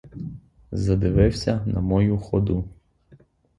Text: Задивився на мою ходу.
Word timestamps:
Задивився 0.71 1.63
на 1.65 1.81
мою 1.81 2.17
ходу. 2.17 2.69